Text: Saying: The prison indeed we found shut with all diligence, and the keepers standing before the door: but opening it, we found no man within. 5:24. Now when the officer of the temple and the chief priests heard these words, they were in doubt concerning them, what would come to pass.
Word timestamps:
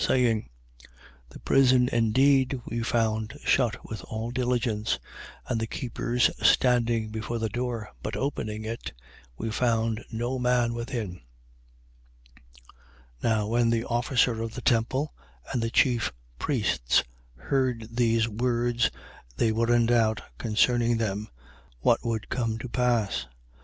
Saying: 0.00 0.48
The 1.30 1.40
prison 1.40 1.88
indeed 1.88 2.62
we 2.64 2.84
found 2.84 3.36
shut 3.44 3.84
with 3.90 4.00
all 4.04 4.30
diligence, 4.30 5.00
and 5.48 5.58
the 5.60 5.66
keepers 5.66 6.30
standing 6.40 7.10
before 7.10 7.40
the 7.40 7.48
door: 7.48 7.90
but 8.00 8.14
opening 8.14 8.64
it, 8.64 8.92
we 9.36 9.50
found 9.50 10.04
no 10.12 10.38
man 10.38 10.72
within. 10.72 11.22
5:24. 13.24 13.24
Now 13.24 13.46
when 13.48 13.70
the 13.70 13.84
officer 13.86 14.40
of 14.40 14.54
the 14.54 14.62
temple 14.62 15.14
and 15.50 15.60
the 15.60 15.68
chief 15.68 16.12
priests 16.38 17.02
heard 17.34 17.88
these 17.90 18.28
words, 18.28 18.92
they 19.36 19.50
were 19.50 19.74
in 19.74 19.86
doubt 19.86 20.22
concerning 20.38 20.98
them, 20.98 21.26
what 21.80 22.04
would 22.04 22.28
come 22.28 22.56
to 22.58 22.68
pass. 22.68 23.26